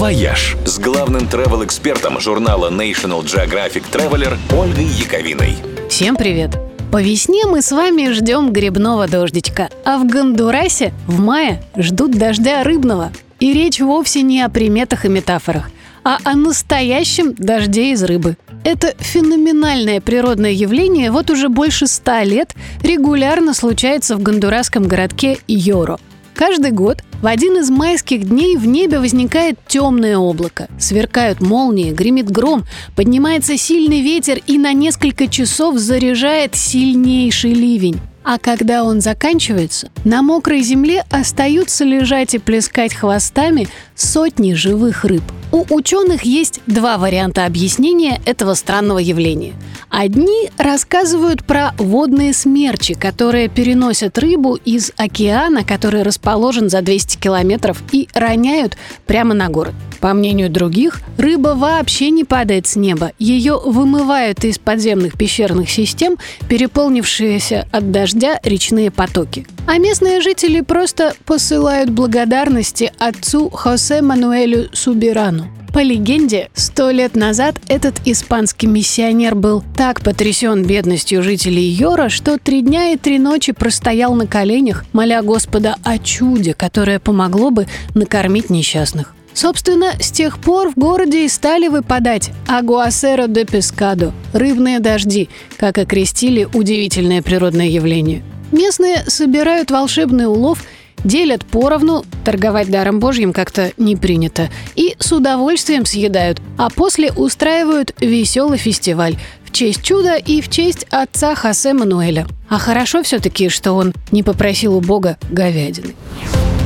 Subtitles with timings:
[0.00, 5.56] «Вояж» с главным travel-экспертом журнала National Geographic Traveler Ольгой Яковиной.
[5.90, 6.56] Всем привет!
[6.90, 12.64] По весне мы с вами ждем грибного дождичка, а в Гондурасе в мае ждут дождя
[12.64, 13.12] рыбного.
[13.40, 15.68] И речь вовсе не о приметах и метафорах,
[16.02, 18.38] а о настоящем дожде из рыбы.
[18.64, 25.98] Это феноменальное природное явление вот уже больше ста лет регулярно случается в гондурасском городке Йоро–
[26.40, 30.68] Каждый год в один из майских дней в небе возникает темное облако.
[30.78, 32.64] Сверкают молнии, гремит гром,
[32.96, 38.00] поднимается сильный ветер и на несколько часов заряжает сильнейший ливень.
[38.24, 45.22] А когда он заканчивается, на мокрой земле остаются лежать и плескать хвостами сотни живых рыб.
[45.52, 49.52] У ученых есть два варианта объяснения этого странного явления.
[49.90, 57.82] Одни рассказывают про водные смерчи, которые переносят рыбу из океана, который расположен за 200 километров,
[57.90, 58.76] и роняют
[59.06, 59.74] прямо на город.
[60.00, 63.12] По мнению других, рыба вообще не падает с неба.
[63.18, 66.16] Ее вымывают из подземных пещерных систем,
[66.48, 69.46] переполнившиеся от дождя речные потоки.
[69.66, 75.48] А местные жители просто посылают благодарности отцу Хосе Мануэлю Субирану.
[75.72, 82.38] По легенде, сто лет назад этот испанский миссионер был так потрясен бедностью жителей Йора, что
[82.38, 87.66] три дня и три ночи простоял на коленях, моля Господа о чуде, которое помогло бы
[87.94, 89.14] накормить несчастных.
[89.32, 95.78] Собственно, с тех пор в городе и стали выпадать агуасеро де пескадо– рыбные дожди, как
[95.78, 98.24] окрестили удивительное природное явление.
[98.50, 100.64] Местные собирают волшебный улов–
[101.04, 107.94] делят поровну, торговать даром божьим как-то не принято, и с удовольствием съедают, а после устраивают
[108.00, 112.26] веселый фестиваль в честь чуда и в честь отца Хосе Мануэля.
[112.48, 115.94] А хорошо все-таки, что он не попросил у Бога говядины.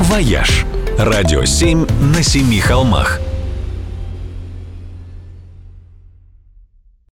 [0.00, 0.64] «Вояж»–
[0.98, 3.20] радио 7 на семи холмах–